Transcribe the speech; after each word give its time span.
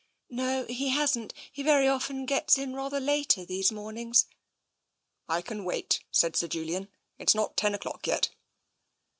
"No, 0.31 0.65
he 0.65 0.89
hasn't. 0.89 1.31
He 1.51 1.61
very 1.61 1.87
often 1.87 2.25
gets 2.25 2.57
in 2.57 2.73
rather 2.73 2.99
later 2.99 3.45
these 3.45 3.71
mornings."" 3.71 4.25
I 5.29 5.43
can 5.43 5.63
wait," 5.63 6.03
said 6.09 6.35
Sir 6.35 6.47
Julian." 6.47 6.87
It's 7.19 7.35
not 7.35 7.55
ten 7.55 7.75
o'clock 7.75 8.07
yet." 8.07 8.29